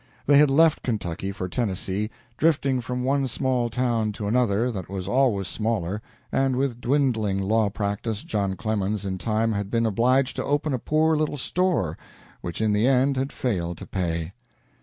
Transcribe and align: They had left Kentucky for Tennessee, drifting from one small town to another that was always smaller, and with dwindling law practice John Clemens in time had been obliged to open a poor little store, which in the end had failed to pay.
They 0.25 0.39
had 0.39 0.49
left 0.49 0.81
Kentucky 0.81 1.31
for 1.31 1.47
Tennessee, 1.47 2.09
drifting 2.35 2.81
from 2.81 3.03
one 3.03 3.27
small 3.27 3.69
town 3.69 4.13
to 4.13 4.25
another 4.25 4.71
that 4.71 4.89
was 4.89 5.07
always 5.07 5.47
smaller, 5.47 6.01
and 6.31 6.55
with 6.55 6.81
dwindling 6.81 7.39
law 7.39 7.69
practice 7.69 8.23
John 8.23 8.55
Clemens 8.55 9.05
in 9.05 9.19
time 9.19 9.51
had 9.51 9.69
been 9.69 9.85
obliged 9.85 10.37
to 10.37 10.43
open 10.43 10.73
a 10.73 10.79
poor 10.79 11.15
little 11.15 11.37
store, 11.37 11.99
which 12.41 12.61
in 12.61 12.73
the 12.73 12.87
end 12.87 13.15
had 13.15 13.31
failed 13.31 13.77
to 13.77 13.85
pay. 13.85 14.33